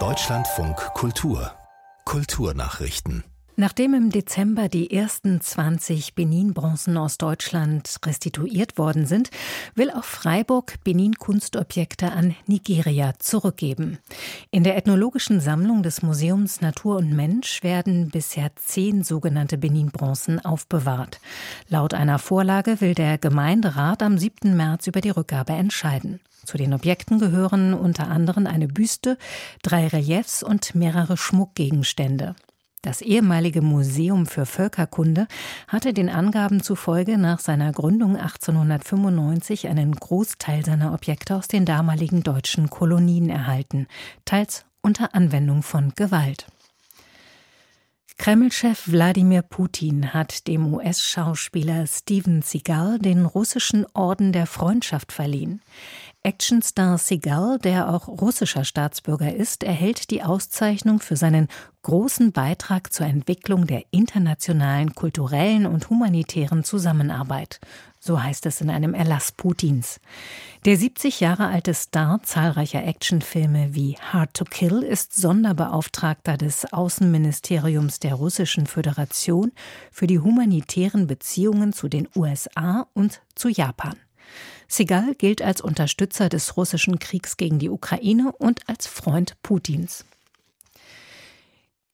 Deutschlandfunk 0.00 0.74
Kultur 0.94 1.52
Kulturnachrichten 2.04 3.22
Nachdem 3.54 3.94
im 3.94 4.10
Dezember 4.10 4.68
die 4.68 4.90
ersten 4.90 5.40
20 5.40 6.16
Benin-Bronzen 6.16 6.96
aus 6.96 7.18
Deutschland 7.18 7.98
restituiert 8.04 8.78
worden 8.78 9.06
sind, 9.06 9.30
will 9.76 9.92
auch 9.92 10.02
Freiburg 10.02 10.74
Benin-Kunstobjekte 10.82 12.10
an 12.10 12.34
Nigeria 12.48 13.12
zurückgeben. 13.20 13.98
In 14.50 14.64
der 14.64 14.76
ethnologischen 14.76 15.38
Sammlung 15.38 15.84
des 15.84 16.02
Museums 16.02 16.60
Natur 16.60 16.96
und 16.96 17.14
Mensch 17.14 17.62
werden 17.62 18.10
bisher 18.10 18.50
zehn 18.56 19.04
sogenannte 19.04 19.56
Benin-Bronzen 19.56 20.44
aufbewahrt. 20.44 21.20
Laut 21.68 21.94
einer 21.94 22.18
Vorlage 22.18 22.80
will 22.80 22.94
der 22.94 23.18
Gemeinderat 23.18 24.02
am 24.02 24.18
7. 24.18 24.56
März 24.56 24.88
über 24.88 25.00
die 25.00 25.10
Rückgabe 25.10 25.52
entscheiden. 25.52 26.18
Zu 26.44 26.58
den 26.58 26.74
Objekten 26.74 27.18
gehören 27.18 27.74
unter 27.74 28.08
anderem 28.08 28.46
eine 28.46 28.68
Büste, 28.68 29.18
drei 29.62 29.86
Reliefs 29.88 30.42
und 30.42 30.74
mehrere 30.74 31.16
Schmuckgegenstände. 31.16 32.34
Das 32.84 33.00
ehemalige 33.00 33.62
Museum 33.62 34.26
für 34.26 34.44
Völkerkunde 34.44 35.26
hatte 35.68 35.94
den 35.94 36.10
Angaben 36.10 36.62
zufolge 36.62 37.16
nach 37.16 37.40
seiner 37.40 37.72
Gründung 37.72 38.16
1895 38.16 39.68
einen 39.68 39.92
Großteil 39.94 40.66
seiner 40.66 40.92
Objekte 40.92 41.34
aus 41.34 41.48
den 41.48 41.64
damaligen 41.64 42.22
deutschen 42.22 42.68
Kolonien 42.68 43.30
erhalten, 43.30 43.86
teils 44.26 44.66
unter 44.82 45.14
Anwendung 45.14 45.62
von 45.62 45.94
Gewalt. 45.96 46.46
Kreml-Chef 48.18 48.90
Wladimir 48.90 49.42
Putin 49.42 50.14
hat 50.14 50.46
dem 50.46 50.72
US-Schauspieler 50.72 51.86
Steven 51.86 52.42
Seagal 52.42 52.98
den 52.98 53.24
russischen 53.24 53.86
Orden 53.92 54.32
der 54.32 54.46
Freundschaft 54.46 55.10
verliehen. 55.10 55.62
Actionstar 56.26 56.96
Seagal, 56.96 57.58
der 57.58 57.92
auch 57.92 58.08
russischer 58.08 58.64
Staatsbürger 58.64 59.34
ist, 59.34 59.62
erhält 59.62 60.10
die 60.10 60.22
Auszeichnung 60.22 61.00
für 61.00 61.16
seinen 61.16 61.48
großen 61.82 62.32
Beitrag 62.32 62.94
zur 62.94 63.04
Entwicklung 63.04 63.66
der 63.66 63.84
internationalen 63.90 64.94
kulturellen 64.94 65.66
und 65.66 65.90
humanitären 65.90 66.64
Zusammenarbeit. 66.64 67.60
So 68.00 68.22
heißt 68.22 68.46
es 68.46 68.62
in 68.62 68.70
einem 68.70 68.94
Erlass 68.94 69.32
Putins. 69.32 70.00
Der 70.64 70.78
70 70.78 71.20
Jahre 71.20 71.48
alte 71.48 71.74
Star 71.74 72.22
zahlreicher 72.22 72.82
Actionfilme 72.82 73.74
wie 73.74 73.98
Hard 73.98 74.32
to 74.32 74.46
Kill 74.46 74.82
ist 74.82 75.14
Sonderbeauftragter 75.14 76.38
des 76.38 76.72
Außenministeriums 76.72 78.00
der 78.00 78.14
Russischen 78.14 78.66
Föderation 78.66 79.52
für 79.92 80.06
die 80.06 80.20
humanitären 80.20 81.06
Beziehungen 81.06 81.74
zu 81.74 81.88
den 81.88 82.08
USA 82.16 82.86
und 82.94 83.20
zu 83.34 83.50
Japan. 83.50 83.96
Segal 84.68 85.14
gilt 85.14 85.42
als 85.42 85.60
Unterstützer 85.60 86.28
des 86.28 86.56
russischen 86.56 86.98
Kriegs 86.98 87.36
gegen 87.36 87.58
die 87.58 87.70
Ukraine 87.70 88.32
und 88.38 88.68
als 88.68 88.86
Freund 88.86 89.34
Putins. 89.42 90.04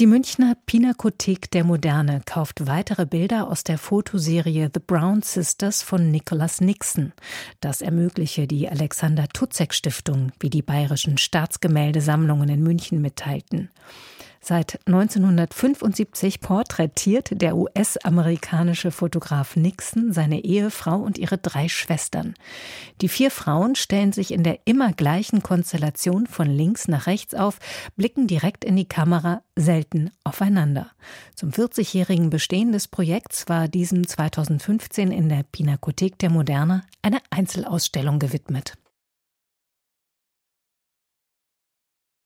Die 0.00 0.06
Münchner 0.06 0.56
Pinakothek 0.66 1.50
der 1.50 1.64
Moderne 1.64 2.22
kauft 2.24 2.68
weitere 2.68 3.04
Bilder 3.04 3.48
aus 3.48 3.64
der 3.64 3.78
Fotoserie 3.78 4.70
The 4.72 4.78
Brown 4.78 5.22
Sisters 5.22 5.82
von 5.82 6.12
Nicholas 6.12 6.60
Nixon. 6.60 7.12
Das 7.60 7.82
ermögliche 7.82 8.46
die 8.46 8.68
Alexander 8.68 9.26
Tutzek 9.26 9.74
Stiftung, 9.74 10.30
wie 10.38 10.50
die 10.50 10.62
bayerischen 10.62 11.18
Staatsgemäldesammlungen 11.18 12.48
in 12.48 12.62
München 12.62 13.02
mitteilten. 13.02 13.70
Seit 14.40 14.78
1975 14.86 16.40
porträtiert 16.40 17.40
der 17.40 17.56
US-amerikanische 17.56 18.90
Fotograf 18.90 19.56
Nixon 19.56 20.12
seine 20.12 20.44
Ehefrau 20.44 20.96
und 20.96 21.18
ihre 21.18 21.38
drei 21.38 21.68
Schwestern. 21.68 22.34
Die 23.00 23.08
vier 23.08 23.30
Frauen 23.30 23.74
stellen 23.74 24.12
sich 24.12 24.32
in 24.32 24.44
der 24.44 24.60
immer 24.64 24.92
gleichen 24.92 25.42
Konstellation 25.42 26.26
von 26.26 26.46
links 26.46 26.88
nach 26.88 27.06
rechts 27.06 27.34
auf, 27.34 27.58
blicken 27.96 28.26
direkt 28.26 28.64
in 28.64 28.76
die 28.76 28.88
Kamera, 28.88 29.42
selten 29.56 30.10
aufeinander. 30.24 30.90
Zum 31.34 31.50
40-jährigen 31.50 32.30
Bestehen 32.30 32.72
des 32.72 32.88
Projekts 32.88 33.48
war 33.48 33.68
diesem 33.68 34.06
2015 34.06 35.10
in 35.10 35.28
der 35.28 35.42
Pinakothek 35.42 36.18
der 36.18 36.30
Moderne 36.30 36.82
eine 37.02 37.18
Einzelausstellung 37.30 38.18
gewidmet. 38.18 38.74